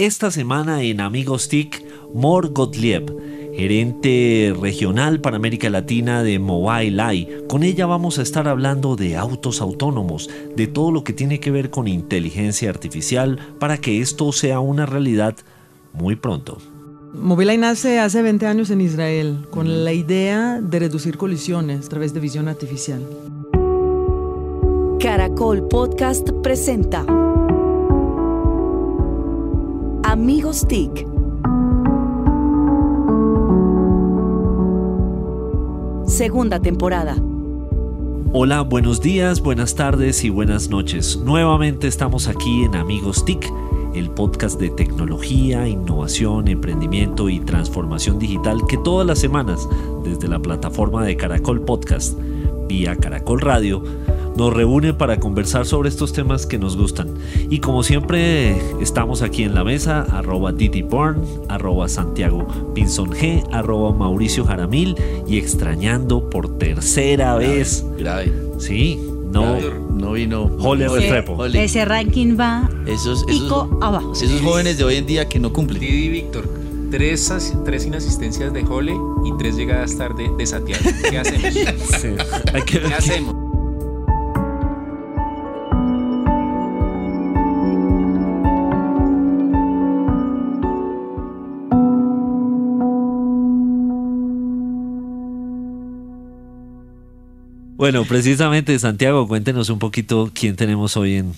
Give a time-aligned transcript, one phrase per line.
[0.00, 3.14] Esta semana en Amigos TIC, Mor Gottlieb,
[3.54, 9.60] gerente regional para América Latina de Mobile Con ella vamos a estar hablando de autos
[9.60, 14.58] autónomos, de todo lo que tiene que ver con inteligencia artificial para que esto sea
[14.58, 15.36] una realidad
[15.92, 16.56] muy pronto.
[17.12, 22.14] Mobileye nace hace 20 años en Israel con la idea de reducir colisiones a través
[22.14, 23.06] de visión artificial.
[24.98, 27.04] Caracol Podcast presenta
[30.22, 31.06] Amigos TIC.
[36.06, 37.16] Segunda temporada.
[38.34, 41.16] Hola, buenos días, buenas tardes y buenas noches.
[41.24, 43.50] Nuevamente estamos aquí en Amigos TIC,
[43.94, 49.66] el podcast de tecnología, innovación, emprendimiento y transformación digital que todas las semanas,
[50.04, 52.18] desde la plataforma de Caracol Podcast,
[52.70, 53.82] vía Caracol Radio,
[54.36, 57.12] nos reúne para conversar sobre estos temas que nos gustan.
[57.50, 60.54] Y como siempre, estamos aquí en la mesa, arroba
[60.88, 64.94] Porn, arroba Santiago Pinzon G, arroba Mauricio Jaramil
[65.26, 67.84] y extrañando por tercera vez.
[67.98, 68.32] Grave.
[68.58, 69.00] Sí,
[69.32, 69.56] no,
[69.92, 70.48] no vino.
[70.60, 71.44] Jole Restrepo.
[71.46, 74.12] Ese ranking va esos, esos, abajo.
[74.12, 75.80] Esos jóvenes de hoy en día que no cumplen.
[75.80, 76.48] Didi Víctor,
[76.90, 77.32] tres,
[77.64, 80.82] tres inasistencias de Jole y tres llegadas tarde de Santiago.
[81.08, 81.54] ¿Qué hacemos?
[82.66, 83.34] ¿Qué hacemos?
[97.76, 101.32] Bueno, precisamente Santiago, cuéntenos un poquito quién tenemos hoy en...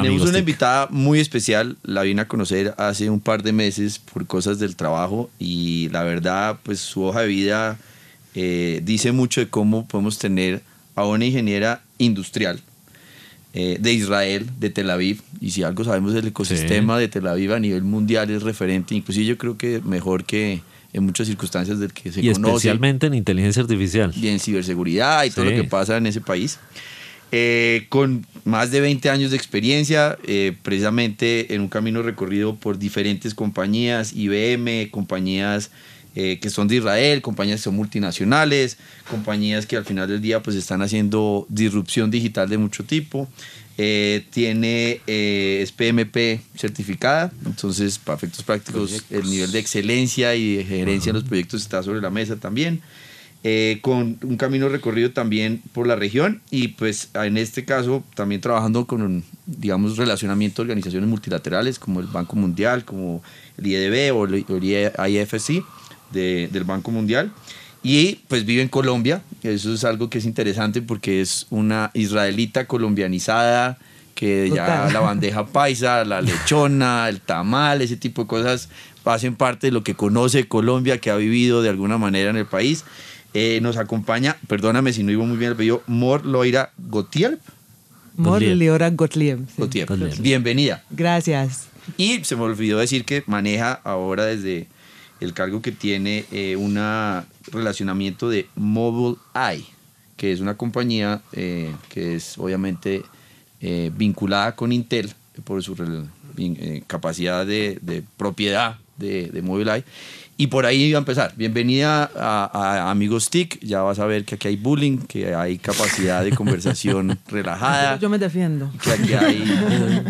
[0.00, 4.26] Tenemos una invitada muy especial, la vine a conocer hace un par de meses por
[4.26, 7.78] cosas del trabajo y la verdad, pues su hoja de vida
[8.34, 10.62] eh, dice mucho de cómo podemos tener
[10.94, 12.60] a una ingeniera industrial
[13.54, 17.52] eh, de Israel, de Tel Aviv, y si algo sabemos del ecosistema de Tel Aviv
[17.52, 20.62] a nivel mundial es referente, inclusive yo creo que mejor que
[20.94, 22.54] en muchas circunstancias del que se y conoce.
[22.54, 24.12] especialmente en inteligencia artificial.
[24.16, 26.58] Y en ciberseguridad y todo lo que pasa en ese país.
[27.32, 32.78] Eh, con más de 20 años de experiencia, eh, precisamente en un camino recorrido por
[32.78, 35.70] diferentes compañías, IBM, compañías
[36.14, 38.76] eh, que son de Israel, compañías que son multinacionales,
[39.08, 43.28] compañías que al final del día pues están haciendo disrupción digital de mucho tipo.
[43.78, 50.56] Eh, tiene eh, es PMP certificada, entonces para efectos prácticos el nivel de excelencia y
[50.56, 52.82] de gerencia en los proyectos está sobre la mesa también.
[53.44, 58.40] Eh, con un camino recorrido también por la región y pues en este caso también
[58.40, 63.20] trabajando con un, digamos, relacionamiento de organizaciones multilaterales como el Banco Mundial, como
[63.58, 64.44] el IEDB o el,
[65.08, 65.64] IFC
[66.12, 67.32] del Banco Mundial.
[67.82, 72.68] Y pues vive en Colombia, eso es algo que es interesante porque es una israelita
[72.68, 73.76] colombianizada,
[74.14, 78.68] que ya la bandeja paisa, la lechona, el tamal, ese tipo de cosas
[79.04, 82.46] hacen parte de lo que conoce Colombia, que ha vivido de alguna manera en el
[82.46, 82.84] país.
[83.34, 87.38] Eh, nos acompaña, perdóname si no digo muy bien el apellido, Mor Loira Gottlieb.
[88.16, 89.40] Mor Loira Gottlieb.
[90.20, 90.84] Bienvenida.
[90.90, 91.68] Gracias.
[91.96, 94.68] Y se me olvidó decir que maneja ahora desde
[95.20, 96.78] el cargo que tiene eh, un
[97.50, 99.64] relacionamiento de Mobile Eye,
[100.16, 103.02] que es una compañía eh, que es obviamente
[103.60, 105.12] eh, vinculada con Intel
[105.44, 105.76] por su
[106.86, 109.84] capacidad de, propiedad de, de Mobile
[110.36, 111.34] y por ahí iba a empezar.
[111.36, 113.60] Bienvenida a, Amigos TIC.
[113.60, 117.98] Ya vas a ver que aquí hay bullying, que hay capacidad de conversación relajada.
[117.98, 118.70] Yo me defiendo.
[118.82, 119.44] Que aquí hay,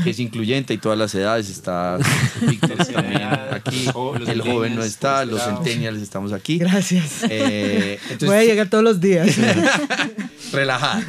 [0.02, 1.50] que es incluyente y todas las edades.
[1.50, 1.98] Está
[2.40, 3.86] Víctor también aquí.
[4.26, 6.58] El joven no está, los centennials estamos aquí.
[6.58, 7.24] Gracias.
[7.28, 9.36] Eh, Voy a llegar todos los días.
[10.52, 11.02] relajada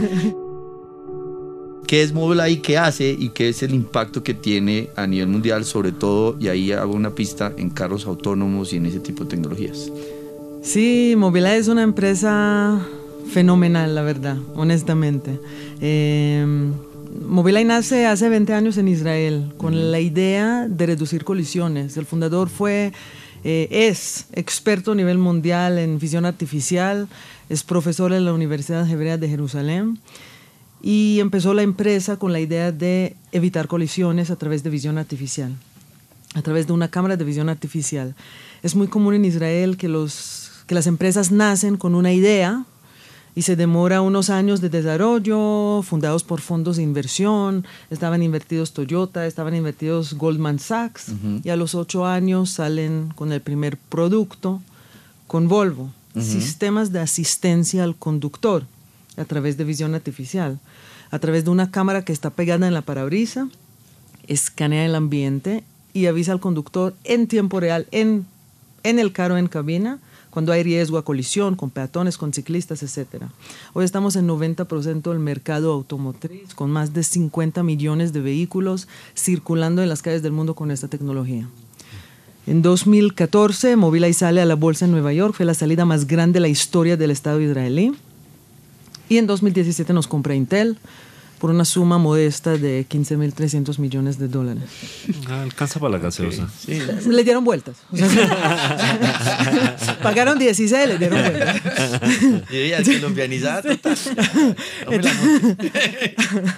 [1.93, 5.63] qué es Mobileye, qué hace y qué es el impacto que tiene a nivel mundial,
[5.63, 9.29] sobre todo, y ahí hago una pista en carros autónomos y en ese tipo de
[9.29, 9.91] tecnologías.
[10.63, 12.81] Sí, Mobileye es una empresa
[13.31, 15.39] fenomenal, la verdad, honestamente.
[15.81, 16.43] Eh,
[17.29, 21.95] Mobileye nace hace 20 años en Israel con la idea de reducir colisiones.
[21.95, 22.91] El fundador fue,
[23.43, 27.07] eh, es experto a nivel mundial en visión artificial,
[27.49, 29.99] es profesor en la Universidad Hebrea de Jerusalén
[30.83, 35.55] y empezó la empresa con la idea de evitar colisiones a través de visión artificial,
[36.35, 38.15] a través de una cámara de visión artificial.
[38.61, 42.65] Es muy común en Israel que, los, que las empresas nacen con una idea
[43.33, 49.25] y se demora unos años de desarrollo, fundados por fondos de inversión, estaban invertidos Toyota,
[49.25, 51.13] estaban invertidos Goldman Sachs,
[51.43, 54.61] y a los ocho años salen con el primer producto
[55.27, 55.89] con Volvo,
[56.19, 58.65] sistemas de asistencia al conductor
[59.17, 60.59] a través de visión artificial
[61.13, 63.47] a través de una cámara que está pegada en la parabrisa,
[64.25, 65.63] escanea el ambiente
[65.93, 68.25] y avisa al conductor en tiempo real, en,
[68.81, 69.99] en el carro en cabina,
[70.31, 73.25] cuando hay riesgo a colisión con peatones, con ciclistas, etc.
[73.73, 79.83] Hoy estamos en 90% del mercado automotriz, con más de 50 millones de vehículos circulando
[79.83, 81.47] en las calles del mundo con esta tecnología.
[82.47, 86.37] En 2014, Mobileye sale a la bolsa en Nueva York, fue la salida más grande
[86.37, 87.93] de la historia del Estado israelí.
[89.13, 90.75] Y en 2017 nos compra Intel,
[91.37, 94.63] por una suma modesta de 15.300 millones de dólares.
[95.29, 96.49] Ah, alcanza para la gaseosa.
[96.65, 97.77] Le dieron vueltas.
[100.01, 101.61] pagaron 16 y le dieron vueltas.
[102.49, 103.95] Y ya colombianizada total.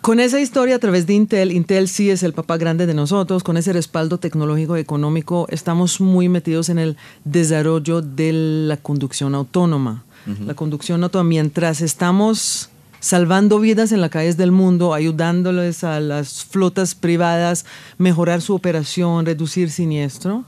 [0.00, 3.42] Con esa historia a través de Intel, Intel sí es el papá grande de nosotros,
[3.42, 9.34] con ese respaldo tecnológico y económico, estamos muy metidos en el desarrollo de la conducción
[9.34, 10.04] autónoma.
[10.44, 12.70] La conducción autónoma, mientras estamos
[13.00, 17.64] salvando vidas en las calles del mundo, ayudándoles a las flotas privadas
[17.98, 20.44] mejorar su operación, reducir siniestro.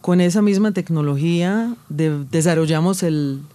[0.00, 3.02] Con esa misma tecnología desarrollamos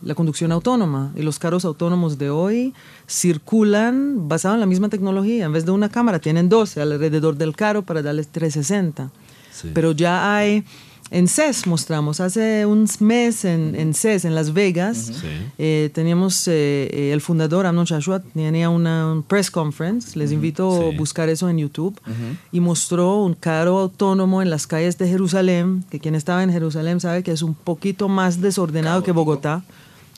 [0.01, 2.73] la conducción autónoma y los carros autónomos de hoy
[3.07, 5.45] circulan basados en la misma tecnología.
[5.45, 9.11] En vez de una cámara tienen 12 alrededor del carro para darles 360.
[9.73, 10.63] Pero ya hay
[11.11, 15.11] en CES mostramos, hace un mes en, en CES, en Las Vegas,
[15.57, 20.97] eh, teníamos eh, eh, el fundador, Amnon Shashua, tenía una press conference, les invito a
[20.97, 21.99] buscar eso en YouTube,
[22.51, 26.99] y mostró un carro autónomo en las calles de Jerusalén, que quien estaba en Jerusalén
[26.99, 29.63] sabe que es un poquito más desordenado que Bogotá.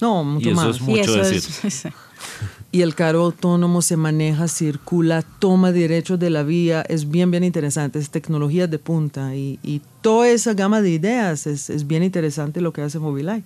[0.02, 0.76] No, mucho y eso más.
[0.76, 1.94] Es mucho decir.
[2.72, 7.44] y el carro autónomo se maneja, circula, toma derechos de la vía, es bien, bien
[7.44, 12.02] interesante, es tecnología de punta y, y toda esa gama de ideas es, es, bien
[12.02, 13.44] interesante lo que hace Mobileye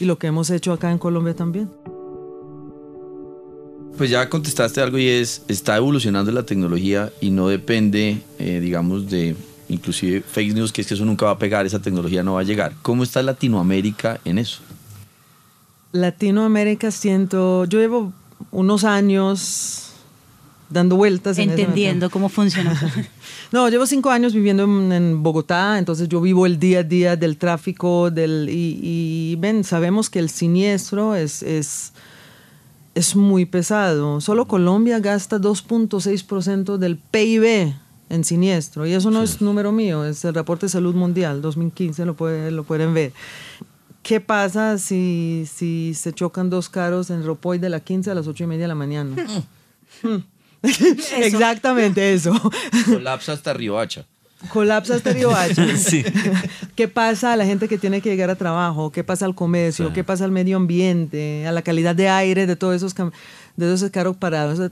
[0.00, 1.68] y lo que hemos hecho acá en Colombia también.
[3.98, 9.10] Pues ya contestaste algo y es, está evolucionando la tecnología y no depende, eh, digamos,
[9.10, 9.36] de
[9.68, 12.40] inclusive fake news, que es que eso nunca va a pegar, esa tecnología no va
[12.40, 12.72] a llegar.
[12.82, 14.60] ¿Cómo está Latinoamérica en eso?
[15.92, 18.12] Latinoamérica siento, yo llevo
[18.50, 19.86] unos años
[20.68, 21.38] dando vueltas.
[21.38, 22.78] Entendiendo cómo funciona.
[23.52, 27.36] no, llevo cinco años viviendo en, Bogotá, entonces yo vivo el día a día del
[27.36, 31.92] tráfico del, y, y ven, sabemos que el siniestro es, es,
[32.94, 34.20] es muy pesado.
[34.20, 37.74] Solo Colombia gasta 2.6% del PIB
[38.08, 42.04] en siniestro y eso no es número mío, es el reporte de salud mundial 2015,
[42.04, 43.12] lo, puede, lo pueden ver.
[44.06, 48.28] ¿Qué pasa si, si se chocan dos carros en Ropoy de la 15 a las
[48.28, 49.16] 8 y media de la mañana?
[50.62, 52.32] Exactamente eso.
[52.86, 54.04] Colapsa hasta Riohacha.
[54.52, 55.76] Colapsa hasta Riohacha.
[55.76, 56.04] sí.
[56.76, 58.92] ¿Qué pasa a la gente que tiene que llegar a trabajo?
[58.92, 59.88] ¿Qué pasa al comercio?
[59.88, 59.92] Sí.
[59.92, 61.44] ¿Qué pasa al medio ambiente?
[61.44, 62.94] ¿A la calidad de aire de todos esos,
[63.56, 64.70] de esos carros parados?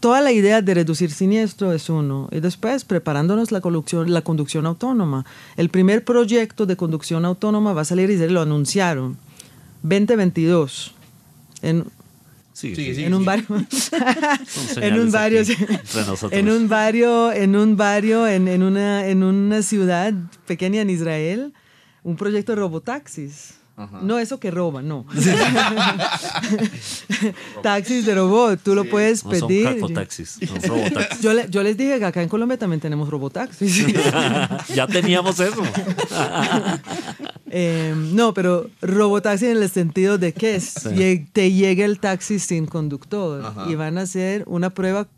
[0.00, 2.28] Toda la idea de reducir siniestro es uno.
[2.32, 5.24] Y después, preparándonos la conducción, la conducción autónoma.
[5.56, 9.16] El primer proyecto de conducción autónoma va a salir y se lo anunciaron.
[9.82, 10.94] 2022.
[11.62, 11.84] En,
[12.52, 13.46] Sí, sí, sí, en un barrio
[14.82, 15.42] en un barrio
[16.30, 20.12] en un barrio en un barrio en, en, una en una ciudad
[20.46, 21.54] pequeña en Israel
[22.02, 24.00] un proyecto de robotaxis Ajá.
[24.02, 25.06] No eso que roban, no.
[27.62, 29.64] taxis de robot, tú lo puedes no pedir.
[29.64, 30.38] Son son robotaxis.
[31.20, 33.86] Yo, le, yo, les dije que acá en Colombia también tenemos robotaxis.
[34.74, 35.62] ya teníamos eso.
[37.50, 41.26] eh, no, pero robotaxi en el sentido de que sí.
[41.32, 43.66] te llega el taxi sin conductor Ajá.
[43.68, 45.08] y van a hacer una prueba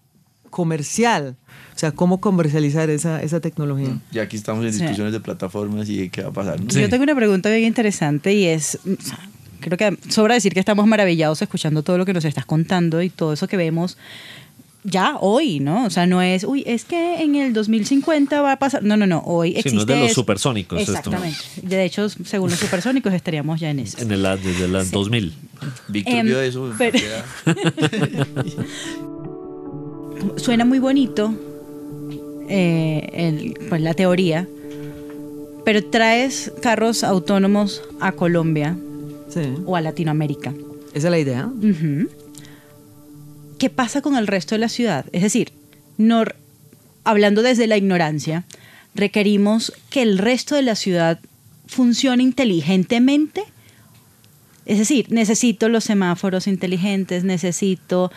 [0.53, 1.37] comercial.
[1.75, 3.99] O sea, cómo comercializar esa, esa tecnología.
[4.13, 5.19] Y aquí estamos en discusiones sí.
[5.19, 6.61] de plataformas y qué va a pasar.
[6.61, 6.71] ¿no?
[6.71, 6.81] Sí.
[6.81, 8.79] Yo tengo una pregunta bien interesante y es,
[9.61, 13.11] creo que sobra decir que estamos maravillados escuchando todo lo que nos estás contando y
[13.11, 13.97] todo eso que vemos
[14.85, 15.87] ya hoy, ¿no?
[15.87, 18.83] O sea, no es, uy, es que en el 2050 va a pasar.
[18.83, 19.71] No, no, no, hoy existe.
[19.71, 20.81] Sí, no es de los supersónicos.
[20.81, 21.39] Exactamente.
[21.57, 21.69] Esto.
[21.69, 23.99] De hecho, según los supersónicos estaríamos ya en eso.
[23.99, 24.91] En el desde el sí.
[24.93, 25.35] 2000.
[25.89, 26.75] Víctor um, vio eso.
[26.77, 26.99] Pero...
[30.37, 31.35] Suena muy bonito
[32.49, 34.49] eh, el, pues, la teoría,
[35.65, 38.77] pero traes carros autónomos a Colombia
[39.29, 39.55] sí.
[39.65, 40.53] o a Latinoamérica.
[40.95, 41.47] Esa es la idea.
[41.47, 42.09] Uh -huh.
[43.59, 45.07] ¿Qué pasa con el resto de la ciudad?
[45.13, 45.53] Es decir,
[45.97, 46.25] no,
[47.05, 48.45] hablando desde la ignorancia,
[48.95, 51.21] requerimos que el resto de la ciudad
[51.67, 53.45] funcione inteligentemente.
[54.67, 58.13] Es decir, necesito los semáforos inteligentes, necesito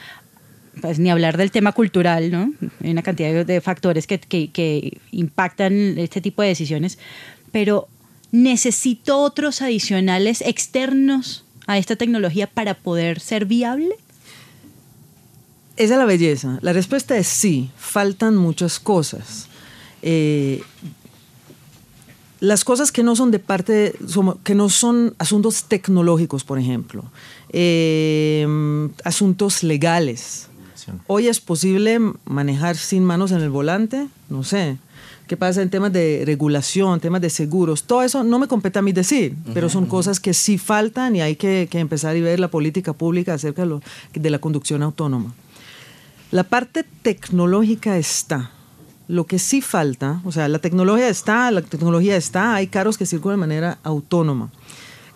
[0.82, 2.54] pues ni hablar del tema cultural, ¿no?
[2.84, 6.98] Hay una cantidad de, factores que, que, que, impactan este tipo de decisiones,
[7.52, 7.88] pero
[8.32, 13.96] necesito otros adicionales externos a esta tecnología para poder ser viable.
[15.78, 16.60] Esa es la belleza.
[16.62, 19.48] La respuesta es sí, faltan muchas cosas.
[20.02, 20.62] eh,
[22.42, 23.96] las cosas que no son de parte,
[24.44, 27.06] que no son asuntos tecnológicos, por ejemplo,
[27.50, 28.46] eh,
[29.04, 30.50] asuntos legales.
[31.08, 34.78] Hoy es posible manejar sin manos en el volante, no sé.
[35.28, 37.84] ¿Qué pasa en temas de regulación, temas de seguros?
[37.84, 41.22] Todo eso no me compete a mí decir, pero son cosas que sí faltan y
[41.22, 43.66] hay que, empezar a ver la política pública acerca
[44.14, 45.34] de la conducción autónoma.
[46.30, 48.52] La parte tecnológica está,
[49.08, 53.08] lo que sí falta, o sea, la tecnología está, la tecnología está, hay carros que
[53.08, 54.52] circulan de manera autónoma.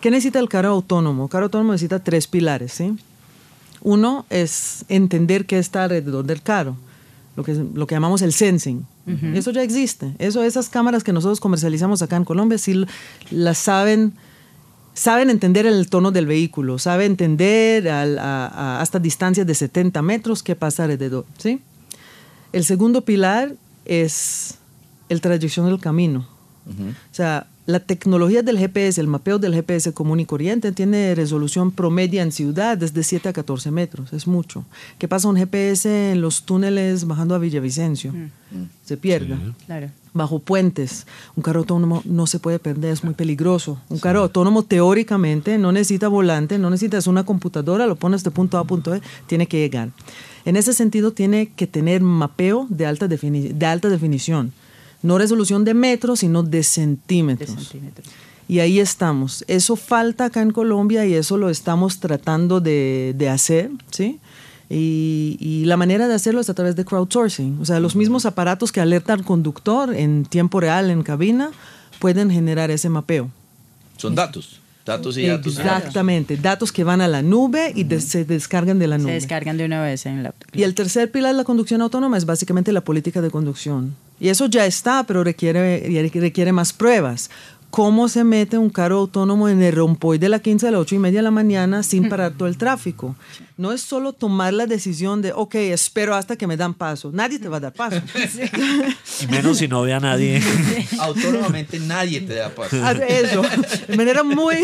[0.00, 1.24] ¿Qué necesita el carro autónomo?
[1.24, 2.96] El carro autónomo necesita tres pilares, ¿sí?
[3.82, 6.76] Uno es entender qué está alrededor del carro,
[7.36, 8.86] lo que, lo que llamamos el sensing.
[9.34, 10.14] Eso ya existe.
[10.18, 12.84] Eso, esas cámaras que nosotros comercializamos acá en Colombia, sí
[13.32, 14.12] las saben,
[14.94, 20.84] saben entender el tono del vehículo, saben entender hasta distancias de 70 metros qué pasa
[20.84, 21.60] alrededor, ¿sí?
[22.52, 24.58] El segundo pilar es
[25.08, 26.26] el trayección del camino.
[26.68, 31.70] O sea, la tecnología del GPS, el mapeo del GPS común y corriente, tiene resolución
[31.70, 34.64] promedia en ciudad desde 7 a 14 metros, es mucho.
[34.98, 38.12] ¿Qué pasa un GPS en los túneles bajando a Villavicencio?
[38.12, 38.30] Mm.
[38.84, 39.36] Se pierde.
[40.12, 41.06] Bajo puentes.
[41.36, 43.80] Un carro autónomo no se puede perder, es muy peligroso.
[43.88, 48.58] Un carro autónomo teóricamente no necesita volante, no necesitas una computadora, lo pones de punto
[48.58, 49.90] A a punto B, tiene que llegar.
[50.44, 54.52] En ese sentido, tiene que tener mapeo de alta, de alta definición.
[55.02, 57.74] No resolución de metros, sino de centímetros.
[58.48, 59.44] Y ahí estamos.
[59.46, 64.18] Eso falta acá en Colombia y eso lo estamos tratando de, hacer, ¿sí?
[64.68, 67.60] Y, la manera de hacerlo es a través de crowdsourcing.
[67.60, 71.50] O sea, los mismos aparatos que alertan al conductor en tiempo real en cabina
[72.00, 73.30] pueden generar ese mapeo.
[73.96, 74.60] Son datos.
[74.90, 75.56] Datos y datos.
[75.58, 79.10] Exactamente, datos que van a la nube y se descargan de la nube.
[79.10, 80.34] Se descargan de una vez en la...
[80.52, 83.94] Y el tercer pilar de la conducción autónoma es básicamente la política de conducción.
[84.18, 87.30] Y eso ya está, pero requiere, requiere más pruebas
[87.70, 90.96] cómo se mete un carro autónomo en el rompoy de la 15 a las 8
[90.96, 93.14] y media de la mañana sin parar todo el tráfico.
[93.56, 97.10] No es solo tomar la decisión de, ok, espero hasta que me dan paso.
[97.12, 98.00] Nadie te va a dar paso.
[99.22, 100.42] Y menos si no ve a nadie.
[100.98, 102.76] Autónomamente nadie te da paso.
[102.82, 103.42] Ah, eso.
[103.86, 104.56] De manera muy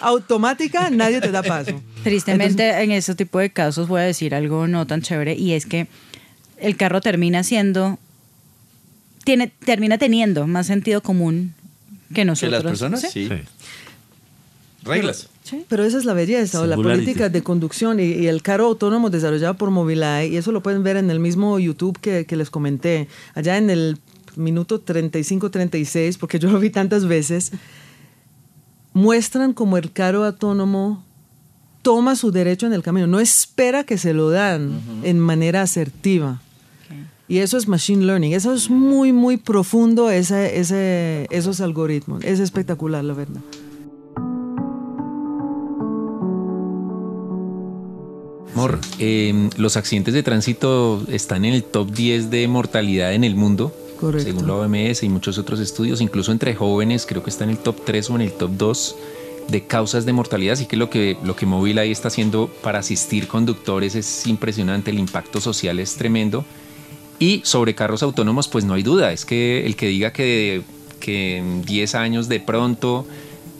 [0.00, 1.80] automática, nadie te da paso.
[2.02, 5.66] Tristemente, en ese tipo de casos voy a decir algo no tan chévere y es
[5.66, 5.88] que
[6.58, 7.98] el carro termina siendo,
[9.24, 11.54] tiene, termina teniendo más sentido común
[12.14, 12.52] que nosotros.
[12.52, 13.00] las personas?
[13.00, 13.28] Sí.
[14.82, 15.28] Reglas.
[15.68, 19.54] Pero esa es la belleza, o la política de conducción y, el carro autónomo desarrollado
[19.54, 23.56] por Mobileye, y eso lo pueden ver en el mismo YouTube que, les comenté, allá
[23.56, 23.98] en el
[24.36, 27.52] minuto 35-36, porque yo lo vi tantas veces,
[28.92, 31.04] muestran como el carro autónomo
[31.82, 36.42] toma su derecho en el camino, no espera que se lo dan en manera asertiva.
[37.28, 38.32] Y eso es machine learning.
[38.32, 42.24] Eso es muy, muy profundo, ese, ese, esos algoritmos.
[42.24, 43.42] Es espectacular, la verdad.
[48.54, 53.36] Mor, em, los accidentes de tránsito están en el top 10 de mortalidad en el
[53.36, 53.74] mundo.
[54.00, 54.26] Correcto.
[54.26, 57.58] Según la OMS y muchos otros estudios, incluso entre jóvenes, creo que está en el
[57.58, 58.96] top 3 o en el top 2
[59.48, 60.54] de causas de mortalidad.
[60.54, 61.46] Así que lo que, lo que
[61.78, 64.90] ahí está haciendo para asistir conductores es impresionante.
[64.90, 66.44] El impacto social es tremendo.
[67.18, 70.62] Y sobre carros autónomos, pues no hay duda, es que el que diga que,
[71.00, 73.06] que en 10 años de pronto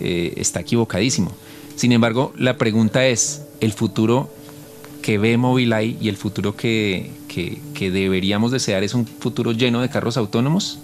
[0.01, 1.33] eh, está equivocadísimo.
[1.75, 4.31] Sin embargo, la pregunta es, ¿el futuro
[5.03, 9.89] que ve Mobileye y el futuro que, que, deberíamos desear es un futuro lleno de
[9.89, 10.79] carros autónomos?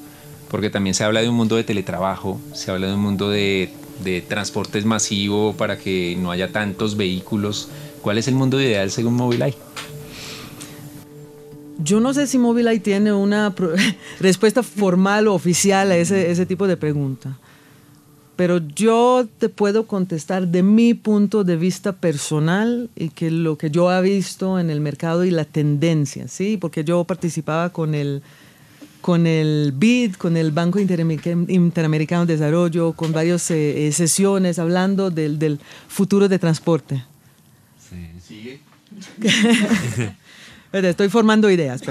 [0.51, 3.71] Porque también se habla de un mundo de teletrabajo, se habla de un mundo de,
[4.03, 7.69] de transportes masivo para que no haya tantos vehículos.
[8.03, 9.57] ¿Cuál es el mundo ideal según Mobileye?
[11.79, 13.55] Yo no sé si Mobileye tiene una
[14.21, 17.37] respuesta formal o oficial a ese, tipo de pregunta,
[18.37, 23.71] pero yo te puedo contestar de mi punto de vista personal y que lo que
[23.71, 26.57] yo he visto en el mercado y la tendencia, ¿sí?
[26.57, 28.23] Porque yo participaba con el,
[29.01, 35.39] con el BID, con el Banco Interamericano de Desarrollo, con varias eh, sesiones hablando del,
[35.39, 37.05] del futuro de transporte.
[37.89, 38.09] Sí.
[38.27, 38.61] Sigue.
[40.83, 41.83] Estoy formando ideas.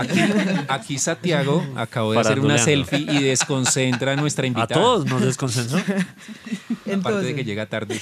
[0.68, 4.82] Aquí, Santiago acabó de hacer una selfie y desconcentra a nuestra invitada.
[4.82, 5.80] A todos nos desconcentró.
[6.94, 8.00] Aparte de que llega tarde.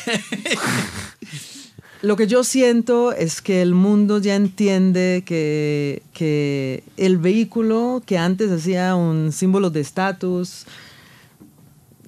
[2.01, 8.17] Lo que yo siento es que el mundo ya entiende que, que el vehículo que
[8.17, 10.65] antes hacía un símbolo de estatus,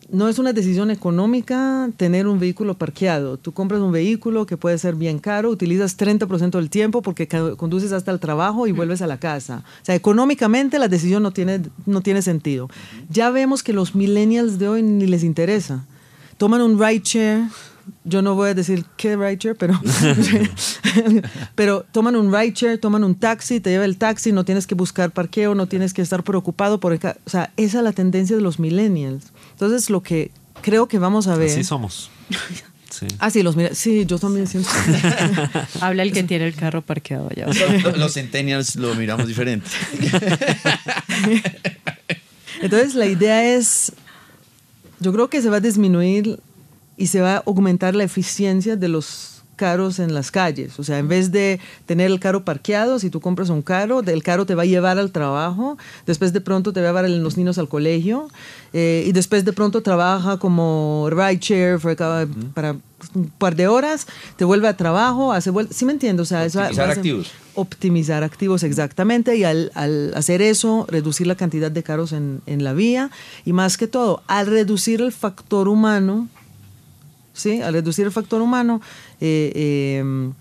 [0.10, 3.38] no es una decisión económica tener un vehículo parqueado.
[3.38, 7.91] Tú compras un vehículo que puede ser bien caro, utilizas 30% del tiempo porque conduces
[7.91, 9.63] hasta el trabajo y vuelves a la casa.
[9.81, 12.69] O sea, económicamente la decisión no tiene, no tiene sentido.
[13.10, 15.86] Ya vemos que los millennials de hoy ni les interesa.
[16.38, 17.48] Toman un ride share,
[18.03, 19.79] yo no voy a decir qué ride pero,
[21.55, 24.75] pero toman un ride share, toman un taxi, te lleva el taxi, no tienes que
[24.75, 26.93] buscar parqueo, no tienes que estar preocupado por...
[26.93, 29.31] o sea, esa es la tendencia de los millennials.
[29.63, 31.50] Entonces, lo que creo que vamos a ver.
[31.50, 32.10] Así somos.
[32.93, 33.08] Sí.
[33.17, 33.74] Ah, sí, los mira.
[33.74, 34.70] Sí, yo también siento.
[35.82, 37.48] Habla el que tiene el carro parqueado allá.
[37.48, 39.67] Los, los centennials lo miramos diferente.
[42.62, 43.93] Entonces, la idea es.
[45.00, 46.39] Yo creo que se va a disminuir
[46.96, 49.32] y se va a aumentar la eficiencia de los
[49.63, 50.77] caros en las calles.
[50.77, 54.22] O sea, en vez de tener el carro parqueado, si tú compras un carro, el
[54.22, 57.38] carro te va a llevar al trabajo, después de pronto te va a llevar los
[57.38, 58.27] niños al colegio,
[58.74, 61.79] eh, y después de pronto trabaja como ride share
[62.53, 62.75] para
[63.15, 64.05] un par de horas,
[64.36, 65.74] te vuelve a trabajo, hace vuelta.
[65.74, 66.24] ¿Sí me entiendes?
[66.24, 67.32] O sea, optimizar activos.
[67.55, 69.38] Optimizar activos, exactamente.
[69.38, 73.12] Y al, al, hacer eso, reducir la cantidad de carros en, en la vía.
[73.46, 76.27] Y más que todo, al reducir el factor humano,
[77.34, 77.62] ¿sí?
[77.62, 78.82] Al reducir el factor humano
[79.25, 80.34] eh, em,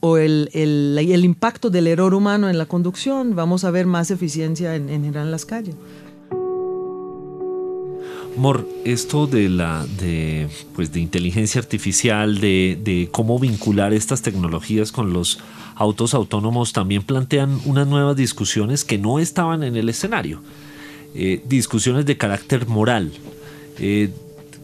[0.00, 4.74] o el, el, impacto del error humano en la conducción, vamos a ver más eficiencia
[4.74, 5.76] en, en las calles.
[8.36, 14.90] Mor, esto de la de, pues de inteligencia artificial, de, de, cómo vincular estas tecnologías
[14.90, 15.38] con los
[15.76, 20.40] autos autónomos, también plantean unas nuevas discusiones que no estaban en el escenario.
[21.14, 23.12] Eh, discusiones de carácter moral.
[23.78, 24.10] Eh,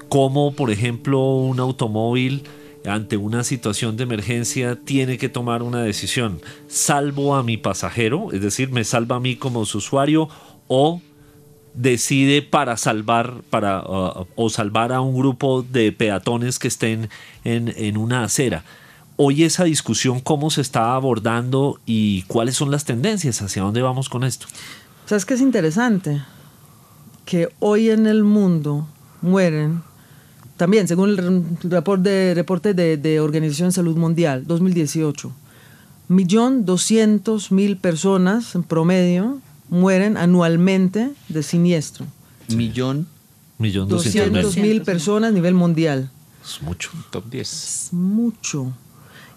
[0.08, 2.42] cómo, por ejemplo, un automóvil
[2.86, 6.40] ante una situación de emergencia tiene que tomar una decisión.
[6.68, 8.32] ¿Salvo a mi pasajero?
[8.32, 10.28] Es decir, ¿me salva a mí como su usuario?
[10.68, 11.00] ¿O
[11.72, 17.08] decide para salvar para, uh, o salvar a un grupo de peatones que estén
[17.44, 18.64] en, en una acera?
[19.16, 23.40] Hoy esa discusión, ¿cómo se está abordando y cuáles son las tendencias?
[23.40, 24.46] ¿Hacia dónde vamos con esto?
[25.06, 26.22] ¿Sabes qué es interesante?
[27.24, 28.88] Que hoy en el mundo
[29.22, 29.82] mueren
[30.56, 35.32] también, según el reporte, reporte de, de Organización de Salud Mundial, 2018,
[36.08, 42.06] millón doscientos mil personas en promedio mueren anualmente de siniestro.
[42.48, 43.08] Millón.
[43.58, 46.10] Millón doscientos mil personas a nivel mundial.
[46.44, 46.90] Es mucho.
[47.10, 47.40] Top 10.
[47.52, 48.72] Es mucho.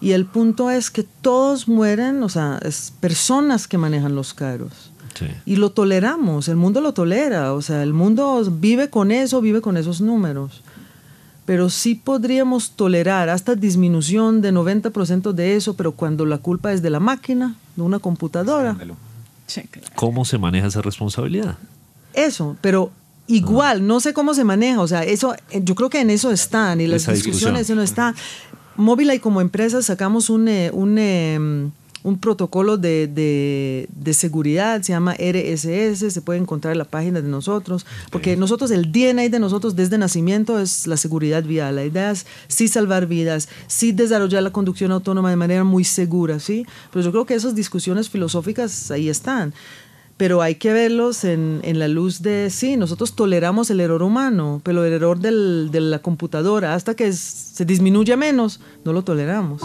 [0.00, 4.92] Y el punto es que todos mueren, o sea, es personas que manejan los carros.
[5.18, 5.26] Sí.
[5.46, 9.60] Y lo toleramos, el mundo lo tolera, o sea, el mundo vive con eso, vive
[9.60, 10.62] con esos números
[11.48, 16.82] pero sí podríamos tolerar hasta disminución de 90% de eso, pero cuando la culpa es
[16.82, 18.76] de la máquina, de una computadora.
[19.94, 21.56] ¿Cómo se maneja esa responsabilidad?
[22.12, 22.90] Eso, pero
[23.28, 26.82] igual, no sé cómo se maneja, o sea, eso, yo creo que en eso están
[26.82, 28.14] y las discusiones, eso no está.
[28.76, 31.70] y como empresa sacamos un, eh, un em,
[32.02, 37.86] un protocolo de, seguridad, se llama RSS, se puede encontrar en la página de nosotros,
[38.10, 41.76] porque nosotros, el DNA de nosotros desde nacimiento es la seguridad vial.
[41.76, 46.38] La idea es sí salvar vidas, sí desarrollar la conducción autónoma de manera muy segura,
[46.38, 46.66] ¿sí?
[46.92, 49.52] Pero yo creo que esas discusiones filosóficas ahí están.
[50.16, 54.84] Pero hay que verlos en, la luz de, sí, nosotros toleramos el error humano, pero
[54.84, 59.62] el error de la computadora, hasta que se disminuya menos, no lo toleramos.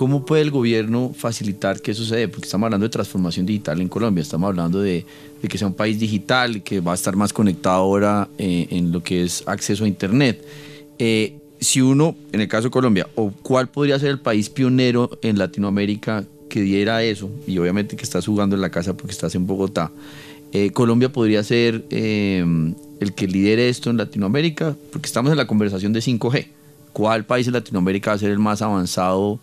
[0.00, 2.26] ¿Cómo puede el gobierno facilitar que eso se?
[2.26, 5.04] Porque estamos hablando de transformación digital en Colombia, estamos hablando de,
[5.46, 9.02] que sea un país digital que va a estar más conectado ahora eh, en lo
[9.02, 10.42] que es acceso a Internet.
[10.98, 13.08] Eh, si uno, en el caso de Colombia,
[13.42, 18.24] cuál podría ser el país pionero en Latinoamérica que diera eso, y obviamente que estás
[18.24, 19.92] jugando en la casa porque estás en Bogotá,
[20.52, 25.92] eh, Colombia podría ser el que lidere esto en Latinoamérica, porque estamos en la conversación
[25.92, 26.46] de 5G.
[26.94, 29.38] ¿Cuál país en Latinoamérica va a ser el más avanzado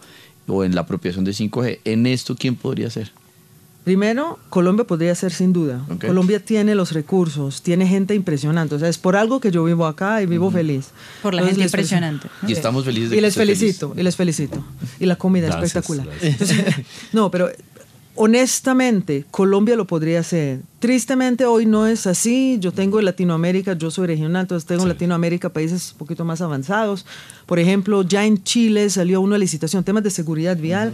[0.48, 1.80] o en la apropiación de 5G.
[1.86, 3.12] ¿En esto quién podría ser?
[3.88, 5.82] Primero, Colombia podría ser sin duda.
[6.06, 8.76] Colombia tiene los recursos, tiene gente impresionante.
[8.76, 10.90] O sea, es por algo que yo vivo acá y vivo feliz.
[11.24, 12.28] Por la gente impresionante.
[12.46, 14.62] Y estamos felices de Y les felicito, y les felicito.
[15.00, 16.06] Y la comida es espectacular.
[17.14, 17.50] no, pero
[18.18, 20.60] honestamente, Colombia lo podría hacer.
[20.80, 22.58] Tristemente hoy no es así.
[22.60, 26.42] Yo tengo en Latinoamérica, yo soy regional, entonces tengo en Latinoamérica países un poquito más
[26.42, 27.06] avanzados.
[27.46, 30.92] Por ejemplo, ya en Chile salió una licitación, temas de seguridad vial.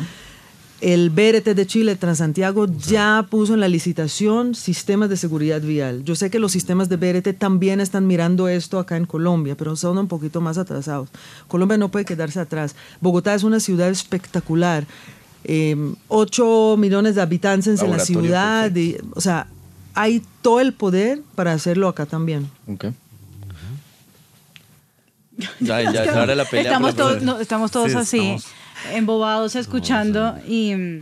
[0.81, 6.03] El BRT de Chile, Transantiago, ya puso en la licitación sistemas de seguridad vial.
[6.03, 9.77] Yo sé que los sistemas de BRT también están mirando esto acá en Colombia, pero
[9.77, 11.07] son un poquito más atrasados.
[11.47, 12.75] Colombia no puede quedarse atrás.
[12.99, 14.85] Bogotá es una ciudad espectacular.
[15.45, 18.71] 8 em, millones de habitantes en la ciudad,
[19.13, 19.47] o sea,
[19.93, 22.49] hay todo el poder para hacerlo acá también.
[22.67, 22.93] Okay.
[25.59, 28.35] Ya, ya, ahora la pelea estamos, todos, estamos todos así,
[28.93, 31.01] embobados escuchando y,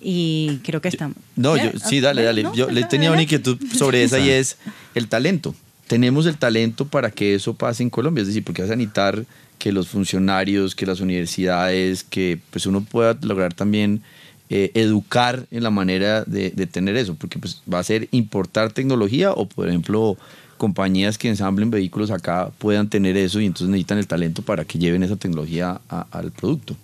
[0.00, 1.16] y creo que estamos.
[1.34, 2.44] No, yo, sí, dale, dale.
[2.54, 4.56] yo le tenía una inquietud sobre esa y es
[4.94, 5.54] el talento.
[5.88, 9.24] Tenemos el talento para que eso pase en Colombia, es decir, porque vas a necesitar
[9.64, 14.02] que los funcionarios, que las universidades, que pues uno pueda lograr también
[14.50, 18.72] eh, educar en la manera de, de, tener eso, porque pues va a ser importar
[18.72, 20.18] tecnología o por ejemplo
[20.58, 24.78] compañías que ensamblen vehículos acá puedan tener eso y entonces necesitan el talento para que
[24.78, 26.76] lleven esa tecnología al producto.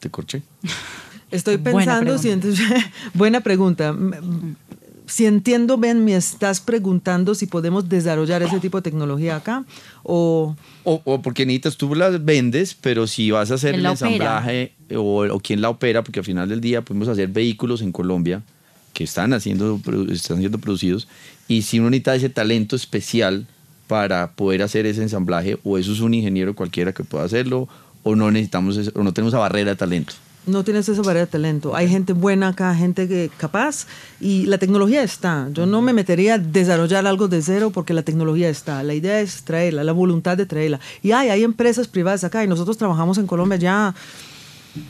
[0.00, 0.40] ¿Te corché?
[1.30, 2.66] Estoy pensando, si entonces,
[3.12, 3.94] buena pregunta.
[5.06, 9.64] Si entiendo bien, me estás preguntando si podemos desarrollar ese tipo de tecnología acá
[10.02, 10.56] o...
[10.84, 15.40] O, porque necesitas, tú las vendes, pero si vas a hacer el ensamblaje o, o
[15.40, 18.42] quién la opera, porque al final del día podemos hacer vehículos en Colombia
[18.94, 21.08] que están, haciendo, están siendo producidos
[21.48, 23.46] y si uno necesita ese talento especial
[23.86, 27.68] para poder hacer ese ensamblaje o eso es un ingeniero cualquiera que pueda hacerlo
[28.02, 30.14] o no necesitamos o no tenemos esa barrera de talento.
[30.46, 31.74] No tienes esa barrera de talento.
[31.74, 33.86] Hay gente buena acá, gente que, capaz
[34.20, 35.48] y la tecnología está.
[35.52, 38.82] Yo no me metería a desarrollar algo de cero porque la tecnología está.
[38.82, 40.80] La idea es traerla, la voluntad de traerla.
[41.02, 43.94] Y hay, hay empresas privadas acá y nosotros trabajamos en Colombia ya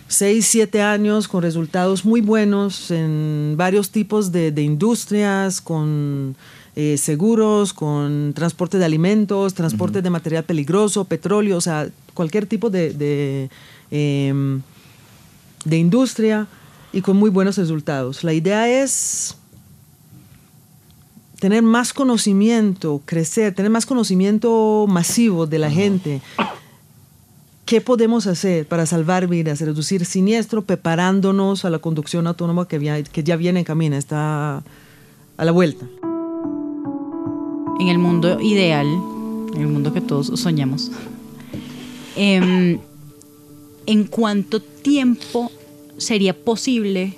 [0.09, 6.37] 6, 7 años con resultados muy buenos en varios tipos de, industrias, con
[6.75, 12.71] eh, seguros, con transporte de alimentos, transporte de material peligroso, petróleo, o sea, cualquier tipo
[12.71, 13.51] de, de,
[13.91, 14.63] em,
[15.65, 16.47] de industria
[16.93, 18.25] y con muy buenos resultados.
[18.25, 19.37] La idea es
[21.41, 26.23] tener más conocimiento, crecer, tener más conocimiento masivo de la gente,
[27.65, 33.25] ¿Qué podemos hacer para salvar vidas, reducir siniestro, preparándonos a la conducción autónoma que, que
[33.25, 34.63] ya viene en camino, está
[35.39, 35.87] a la vuelta?
[37.81, 40.91] En el mundo ideal, en el mundo que todos soñamos,
[42.17, 42.81] em,
[43.87, 44.74] ¿en cuánto tiempo
[45.99, 47.15] sería posible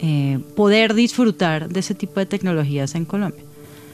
[0.00, 3.42] eh, poder disfrutar de ese tipo de tecnologías en Colombia?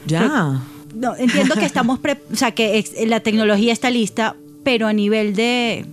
[0.05, 0.61] Ya.
[0.93, 5.85] no, entiendo que estamos, o sea, que la tecnología está lista, pero a nivel de,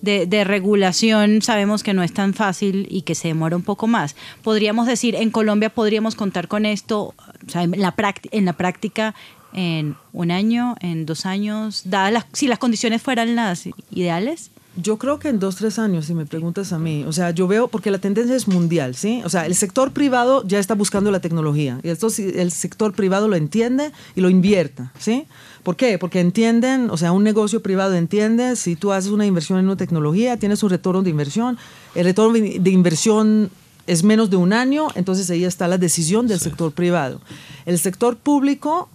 [0.00, 4.16] de, regulación sabemos que no es tan fácil y que se demora un poco más.
[4.42, 7.14] Podríamos decir, en Colombia podríamos contar con esto
[7.54, 7.94] en, la
[8.30, 9.14] en la práctica
[9.52, 14.50] en un año, en dos años, dadas las, si las condiciones fueran las ideales.
[14.76, 17.04] Yo creo que en dos, tres años, si me preguntas a mí.
[17.06, 19.20] O sea, yo veo, porque la tendencia es mundial, ¿sí?
[19.24, 21.78] O sea, el sector privado ya está buscando la tecnología.
[21.82, 25.26] Y esto el sector privado lo entiende y lo invierta, ¿sí?
[25.62, 25.98] ¿Por qué?
[25.98, 29.76] Porque entienden, o sea, un negocio privado entiende, si tú haces una inversión en una
[29.76, 31.58] tecnología, tienes un retorno de inversión,
[31.94, 33.50] el retorno de inversión
[33.86, 37.20] es menos de un año, entonces ahí está la decisión del sector privado.
[37.66, 38.88] El sector público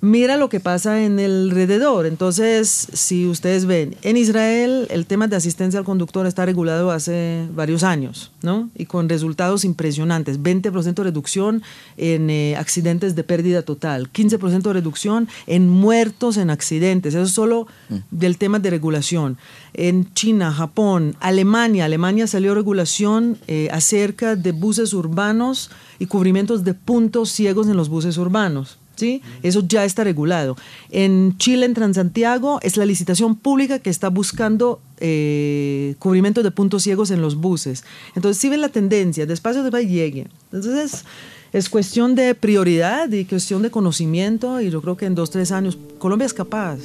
[0.00, 2.06] mira lo que pasa en el alrededor.
[2.06, 7.46] Entonces, si ustedes ven, en Israel el tema de asistencia al conductor está regulado hace
[7.54, 8.70] varios años, ¿no?
[8.76, 10.40] Y con resultados impresionantes.
[10.40, 11.62] 20% reducción
[11.96, 17.14] en eh, accidentes de pérdida total, 15% reducción en muertos en accidentes.
[17.14, 17.96] Eso es solo mm.
[18.10, 19.38] del tema de regulación.
[19.74, 26.74] En China, Japón, Alemania, Alemania salió regulación eh, acerca de buses urbanos y cubrimientos de
[26.74, 28.78] puntos ciegos en los buses urbanos.
[28.96, 29.22] ¿Sí?
[29.42, 30.56] Eso ya está regulado.
[30.90, 36.82] En Chile, en Transantiago, es la licitación pública que está buscando eh, cubrimiento de puntos
[36.82, 37.84] ciegos en los buses.
[38.14, 40.26] Entonces, si ven la tendencia, despacio despacio llegue.
[40.52, 41.04] Entonces,
[41.52, 45.52] es cuestión de prioridad y cuestión de conocimiento y yo creo que en dos, tres
[45.52, 46.78] años Colombia es capaz.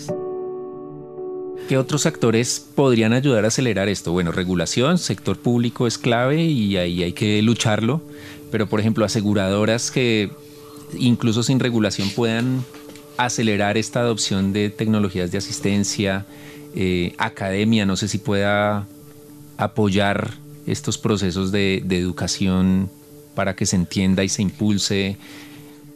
[1.68, 4.12] ¿Qué otros actores podrían ayudar a acelerar esto?
[4.12, 8.02] Bueno, regulación, sector público es clave y ahí hay que lucharlo,
[8.52, 10.32] pero por ejemplo, aseguradoras que
[10.98, 12.64] incluso sin regulación puedan
[13.18, 16.26] acelerar esta adopción de tecnologías de asistencia,
[16.76, 18.88] eh, academia, no sé si pueda
[19.58, 20.32] apoyar
[20.66, 22.90] estos procesos de, educación
[23.36, 25.18] para que se entienda y se impulse.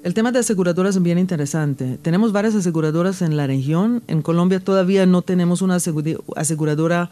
[0.03, 1.97] El tema de aseguradoras es bien interesante.
[2.01, 4.03] Tenemos varias aseguradoras en la región.
[4.07, 5.77] En Colombia todavía no tenemos una
[6.35, 7.09] aseguradora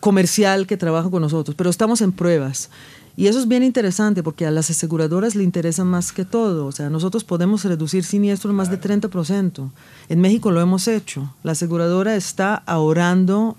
[0.00, 2.70] comercial que trabaja con nosotros, pero estamos en pruebas.
[3.16, 6.66] Y eso es bien interesante porque a las aseguradoras le interesa más que todo.
[6.66, 9.70] O sea, nosotros podemos reducir siniestros más de 30%.
[10.08, 11.34] En México lo hemos hecho.
[11.42, 13.56] La aseguradora está ahorrando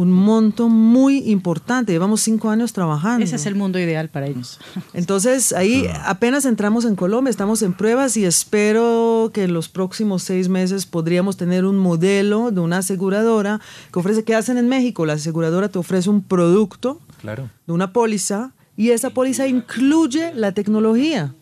[0.00, 1.92] un monto muy importante.
[1.92, 3.24] Llevamos cinco años trabajando.
[3.24, 4.58] Ese es el mundo ideal para ellos.
[4.94, 10.22] Entonces, ahí apenas entramos en Colombia, estamos en pruebas y espero que en los próximos
[10.22, 13.60] seis meses podríamos tener un modelo de una aseguradora
[13.92, 15.06] que ofrece, ¿qué hacen en México?
[15.06, 17.50] La aseguradora te ofrece un producto claro.
[17.66, 21.34] de una póliza y esa póliza incluye la tecnología.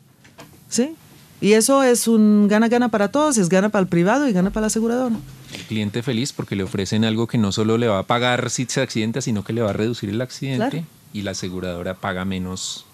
[0.69, 0.97] ¿Sí?
[1.41, 4.63] Y eso es un gana-gana para todos, es gana para el privado y gana para
[4.63, 5.15] la aseguradora.
[5.55, 8.65] El cliente feliz porque le ofrecen algo que no solo le va a pagar si
[8.65, 12.85] se accidenta, sino que le va a reducir el accidente y la aseguradora paga menos.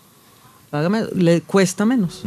[0.69, 2.25] Paga le cuesta menos.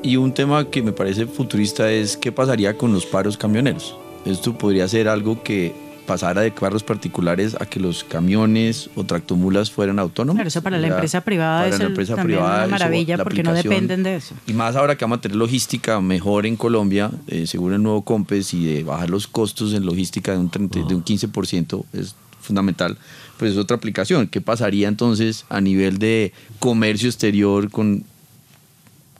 [0.00, 3.96] Y un tema que me parece futurista es qué pasaría con los paros camioneros.
[4.24, 5.74] Esto podría ser algo que
[6.06, 10.38] pasara de carros particulares a que los camiones o tractomulas fueran autónomos.
[10.38, 14.34] Pero eso para la, empresa privada es una maravilla porque no dependen de eso.
[14.46, 18.02] Y más ahora que vamos a tener logística mejor en Colombia, eh, según el nuevo
[18.02, 22.98] COMPES y de bajar los costos en logística de un, de un 15% es fundamental,
[23.38, 24.26] pues es otra aplicación.
[24.26, 28.04] ¿Qué pasaría entonces a nivel de comercio exterior con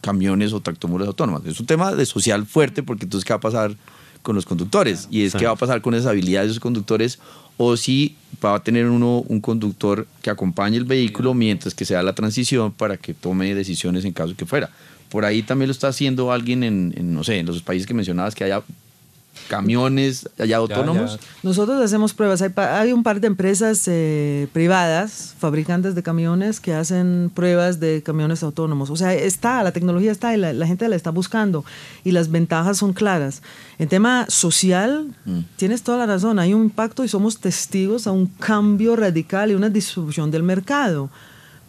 [0.01, 1.47] camiones o tractomulas autónomas?
[1.47, 3.77] Es un tema de social fuerte porque entonces ¿qué va a pasar?
[4.23, 5.09] Con los conductores.
[5.11, 7.19] Y es qué va a pasar con esas habilidades de esos conductores
[7.57, 11.95] o si va a tener uno un conductor que acompañe el vehículo mientras que se
[11.95, 14.71] da la transición para que tome decisiones en caso que fuera.
[15.11, 17.93] Por ahí también lo está haciendo alguien en, en no sé, en los países que
[17.93, 18.63] mencionabas que haya
[19.49, 21.19] camiones allá autónomos?
[21.43, 22.43] Nosotros hacemos pruebas.
[22.43, 28.43] Hay, un par de empresas eh, privadas, fabricantes de camiones, que hacen pruebas de camiones
[28.43, 28.91] autónomos.
[28.91, 31.65] O sea, está, la tecnología está y la, gente la está buscando
[32.05, 33.43] y las ventajas son claras.
[33.79, 35.41] En tema social, mm.
[35.57, 39.55] tienes toda la razón, hay un impacto y somos testigos a un cambio radical y
[39.55, 41.11] una distribución del mercado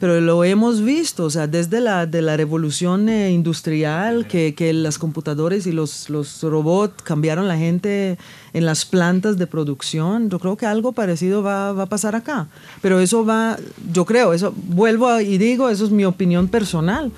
[0.03, 4.73] pero lo hemos visto, o sea, desde la, de la revolución eh, industrial, que, que
[4.73, 8.17] las computadoras y los, los robots cambiaron la gente
[8.51, 12.49] en las plantas de producción, yo creo que algo parecido va, va, a pasar acá.
[12.81, 13.55] Pero eso va,
[13.93, 17.09] yo creo, eso vuelvo y digo, eso es mi opinión personal.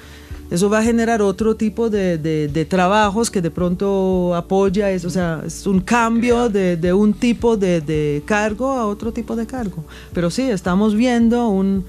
[0.52, 5.10] Eso va a generar otro tipo de, de, trabajos que de pronto apoya eso, o
[5.10, 9.84] sea, es un cambio de, de un tipo de cargo a otro tipo de cargo.
[10.14, 11.84] Pero sí, estamos viendo un,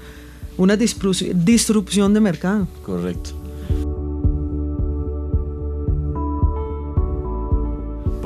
[0.57, 2.67] una disrupción de mercado.
[2.83, 3.31] Correcto.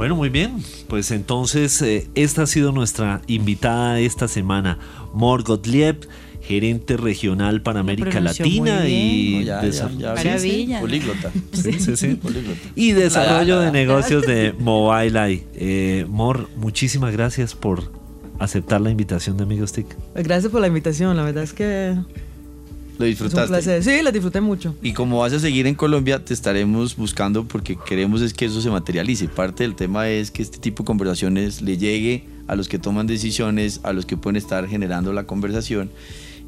[0.02, 0.63] Bueno, muy bien.
[0.88, 4.80] Pues entonces eh, esta ha sido nuestra invitada esta semana,
[5.13, 6.08] Mor Gottlieb,
[6.41, 9.48] gerente regional para América Latina y
[10.82, 11.32] políglota.
[12.76, 18.01] Y desarrollo de negocios de Mobile eh, Mor, muchísimas gracias por
[18.43, 19.86] aceptar la invitación de Amigos TIC.
[20.15, 21.95] Gracias por la invitación, la verdad es que...
[22.97, 23.82] Lo disfrutaste.
[23.82, 24.75] Sí, la disfruté mucho.
[24.82, 28.62] Y como vas a seguir en Colombia, te estaremos buscando porque queremos es que eso
[28.62, 29.27] se materialice.
[29.27, 33.08] Parte del tema es que este tipo de conversaciones le llegue a los que toman
[33.08, 35.89] decisiones, a los que pueden estar generando la conversación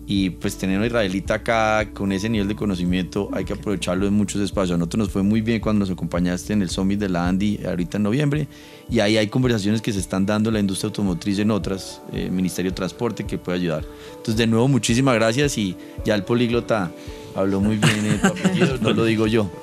[0.05, 4.13] y pues tener a israelita acá con ese nivel de conocimiento hay que aprovecharlo en
[4.13, 4.75] muchos espacios.
[4.75, 7.59] A nosotros nos fue muy bien cuando nos acompañaste en el Summit de la Andy
[7.65, 8.47] ahorita en noviembre
[8.89, 12.29] y ahí hay conversaciones que se están dando en la industria automotriz en otras, eh,
[12.29, 13.85] Ministerio de Transporte que puede ayudar.
[14.09, 16.91] Entonces de nuevo muchísimas gracias y ya el políglota
[17.35, 19.49] habló muy bien apellido, no lo digo yo.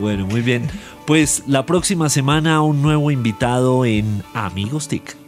[0.00, 0.62] Bueno, muy bien.
[1.06, 5.27] Pues la próxima semana un nuevo invitado en Amigos TIC.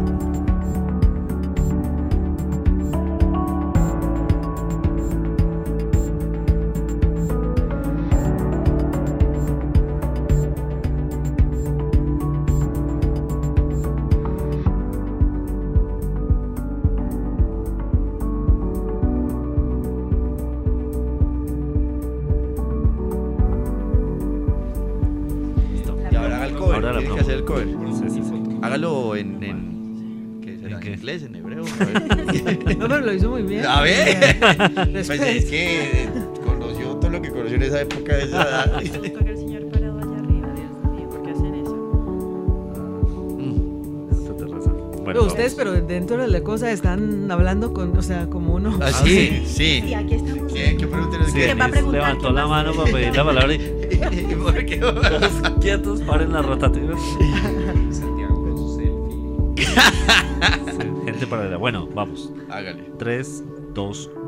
[33.67, 34.37] A ver.
[34.91, 36.09] pues es que
[36.45, 38.81] conoció todo lo que conoció en esa época de esa edad.
[38.81, 41.75] el señor parado allá arriba, Dios mío, ¿por qué hacen eso?
[43.37, 45.03] Mm.
[45.03, 48.77] Bueno, ustedes, pero dentro de la cosa están hablando con, o sea, como uno.
[48.81, 49.81] Ah, sí, sí.
[49.85, 50.51] Sí, aquí estamos.
[50.53, 51.31] ¿Qué, qué preguntas?
[51.33, 52.01] ¿Quién va a preguntar?
[52.01, 53.59] Levantó la mano para pedir la palabra y.
[54.41, 54.77] ¿Por qué?
[54.77, 56.95] Todos quietos, paren la rotativa.
[61.31, 61.57] Paralela.
[61.57, 62.31] Bueno, vamos.
[62.49, 62.83] Hágale.
[62.99, 64.20] 3, 2, 1.